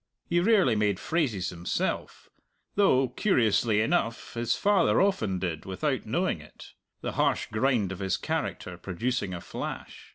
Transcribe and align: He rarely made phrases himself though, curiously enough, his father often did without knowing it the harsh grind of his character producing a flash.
He 0.25 0.39
rarely 0.39 0.75
made 0.75 0.99
phrases 0.99 1.49
himself 1.51 2.27
though, 2.73 3.09
curiously 3.09 3.81
enough, 3.81 4.33
his 4.33 4.55
father 4.55 4.99
often 4.99 5.37
did 5.37 5.63
without 5.63 6.07
knowing 6.07 6.41
it 6.41 6.73
the 7.01 7.11
harsh 7.11 7.45
grind 7.51 7.91
of 7.91 7.99
his 7.99 8.17
character 8.17 8.77
producing 8.79 9.31
a 9.31 9.41
flash. 9.41 10.09